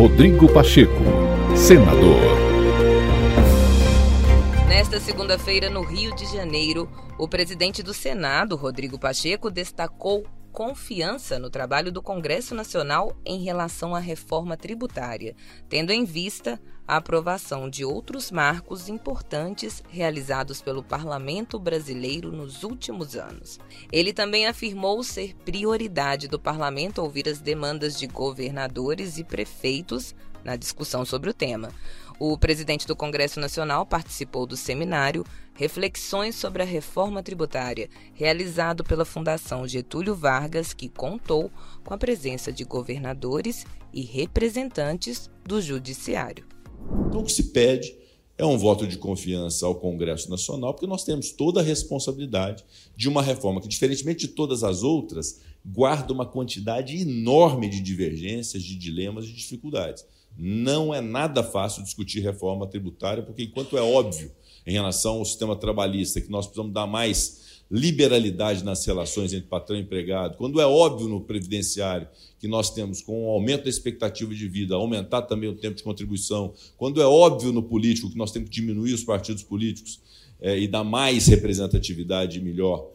[0.00, 1.04] Rodrigo Pacheco,
[1.54, 2.22] senador.
[4.66, 6.88] Nesta segunda-feira, no Rio de Janeiro,
[7.18, 10.24] o presidente do Senado, Rodrigo Pacheco, destacou
[10.60, 15.34] confiança no trabalho do Congresso Nacional em relação à reforma tributária,
[15.70, 23.16] tendo em vista a aprovação de outros marcos importantes realizados pelo parlamento brasileiro nos últimos
[23.16, 23.58] anos.
[23.90, 30.56] Ele também afirmou ser prioridade do parlamento ouvir as demandas de governadores e prefeitos na
[30.56, 31.70] discussão sobre o tema.
[32.22, 35.24] O presidente do Congresso Nacional participou do seminário
[35.54, 41.50] Reflexões sobre a Reforma Tributária, realizado pela Fundação Getúlio Vargas, que contou
[41.82, 46.46] com a presença de governadores e representantes do Judiciário.
[47.08, 47.96] Então, o que se pede
[48.36, 53.08] é um voto de confiança ao Congresso Nacional, porque nós temos toda a responsabilidade de
[53.08, 58.76] uma reforma que, diferentemente de todas as outras, guarda uma quantidade enorme de divergências, de
[58.76, 60.04] dilemas e dificuldades.
[60.36, 64.30] Não é nada fácil discutir reforma tributária, porque enquanto é óbvio
[64.66, 69.78] em relação ao sistema trabalhista que nós precisamos dar mais liberalidade nas relações entre patrão
[69.78, 74.34] e empregado, quando é óbvio no previdenciário que nós temos com o aumento da expectativa
[74.34, 78.32] de vida, aumentar também o tempo de contribuição, quando é óbvio no político que nós
[78.32, 80.00] temos que diminuir os partidos políticos
[80.40, 82.90] é, e dar mais representatividade e melhor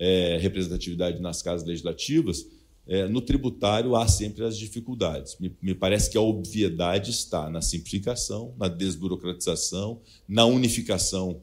[0.00, 2.46] é, representatividade nas casas legislativas,
[2.86, 5.36] é, no tributário há sempre as dificuldades.
[5.38, 11.42] Me, me, parece que a obviedade está na simplificação, na desburocratização, na unificação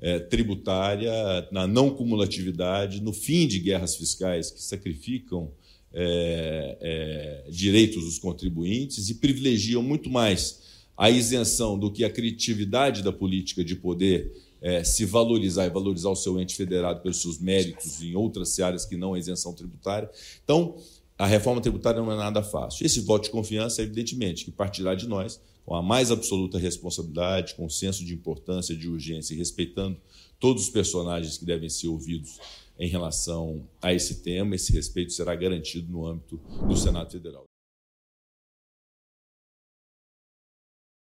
[0.00, 1.12] é, tributária,
[1.52, 5.52] na não cumulatividade, no fim de guerras fiscais que sacrificam
[5.94, 10.60] é, é direitos dos contribuintes e privilegiam muito mais
[10.96, 16.08] a isenção do que a criatividade da política de poder é, se valorizar e valorizar
[16.08, 20.08] o seu ente federado pelos seus méritos em outras áreas que não a isenção tributária.
[20.44, 20.76] Então,
[21.18, 22.86] a reforma tributária não é nada fácil.
[22.86, 27.68] Esse voto de confiança, evidentemente, que partirá de nós, com a mais absoluta responsabilidade, com
[27.68, 30.00] senso de importância, de urgência e respeitando
[30.38, 32.40] todos os personagens que devem ser ouvidos
[32.78, 34.54] em relação a esse tema.
[34.56, 37.51] Esse respeito será garantido no âmbito do Senado Federal.